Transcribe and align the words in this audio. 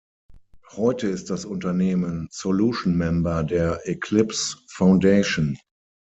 Heute 0.75 1.05
ist 1.09 1.29
das 1.29 1.45
Unternehmen 1.45 2.27
Solution 2.31 2.97
Member 2.97 3.43
der 3.43 3.81
Eclipse 3.87 4.57
Foundation. 4.67 5.59